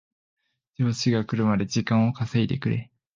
[0.79, 2.89] 上司が来るまで時間を稼いでくれ